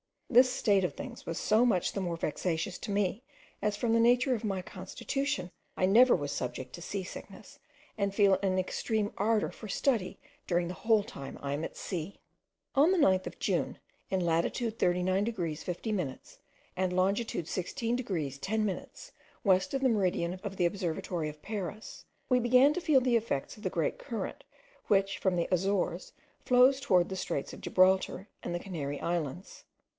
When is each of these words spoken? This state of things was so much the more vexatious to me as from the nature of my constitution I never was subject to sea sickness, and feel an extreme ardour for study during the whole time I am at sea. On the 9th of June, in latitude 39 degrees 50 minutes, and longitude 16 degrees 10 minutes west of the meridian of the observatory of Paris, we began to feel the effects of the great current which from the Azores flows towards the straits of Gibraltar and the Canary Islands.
This 0.31 0.49
state 0.51 0.85
of 0.85 0.93
things 0.95 1.25
was 1.27 1.37
so 1.37 1.63
much 1.65 1.91
the 1.91 1.99
more 2.01 2.15
vexatious 2.15 2.79
to 2.79 2.89
me 2.91 3.21
as 3.61 3.75
from 3.75 3.93
the 3.93 3.99
nature 3.99 4.33
of 4.33 4.45
my 4.45 4.61
constitution 4.63 5.51
I 5.77 5.85
never 5.85 6.15
was 6.15 6.31
subject 6.31 6.73
to 6.73 6.81
sea 6.81 7.03
sickness, 7.03 7.59
and 7.99 8.15
feel 8.15 8.39
an 8.41 8.57
extreme 8.57 9.11
ardour 9.17 9.51
for 9.51 9.67
study 9.67 10.17
during 10.47 10.69
the 10.69 10.73
whole 10.73 11.03
time 11.03 11.37
I 11.41 11.51
am 11.53 11.65
at 11.65 11.75
sea. 11.77 12.17
On 12.75 12.91
the 12.91 12.97
9th 12.97 13.27
of 13.27 13.39
June, 13.39 13.77
in 14.09 14.21
latitude 14.21 14.79
39 14.79 15.25
degrees 15.25 15.63
50 15.63 15.91
minutes, 15.91 16.39
and 16.77 16.93
longitude 16.95 17.47
16 17.47 17.95
degrees 17.97 18.39
10 18.39 18.65
minutes 18.65 19.11
west 19.43 19.73
of 19.73 19.81
the 19.81 19.89
meridian 19.89 20.35
of 20.45 20.55
the 20.55 20.65
observatory 20.65 21.29
of 21.29 21.41
Paris, 21.41 22.05
we 22.29 22.39
began 22.39 22.73
to 22.73 22.81
feel 22.81 23.01
the 23.01 23.17
effects 23.17 23.57
of 23.57 23.61
the 23.63 23.69
great 23.69 23.99
current 23.99 24.45
which 24.87 25.19
from 25.19 25.35
the 25.35 25.49
Azores 25.51 26.13
flows 26.39 26.79
towards 26.79 27.09
the 27.09 27.17
straits 27.17 27.51
of 27.53 27.61
Gibraltar 27.61 28.29
and 28.41 28.55
the 28.55 28.59
Canary 28.59 28.99
Islands. 28.99 29.65